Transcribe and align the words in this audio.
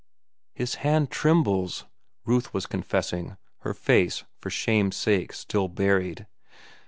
"His 0.55 0.75
hand 0.81 1.11
trembles," 1.11 1.85
Ruth 2.25 2.55
was 2.55 2.65
confessing, 2.65 3.37
her 3.59 3.75
face, 3.75 4.23
for 4.39 4.49
shame's 4.49 4.95
sake, 4.95 5.31
still 5.31 5.67
buried. 5.67 6.25